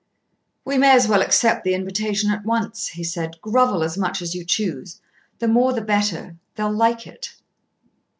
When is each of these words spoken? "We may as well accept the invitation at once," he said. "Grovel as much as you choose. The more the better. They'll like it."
"We 0.65 0.79
may 0.79 0.93
as 0.95 1.07
well 1.07 1.21
accept 1.21 1.63
the 1.63 1.75
invitation 1.75 2.31
at 2.31 2.43
once," 2.43 2.87
he 2.87 3.03
said. 3.03 3.39
"Grovel 3.39 3.83
as 3.83 3.99
much 3.99 4.19
as 4.23 4.33
you 4.33 4.43
choose. 4.43 4.99
The 5.37 5.47
more 5.47 5.73
the 5.73 5.81
better. 5.81 6.37
They'll 6.55 6.73
like 6.73 7.05
it." 7.05 7.35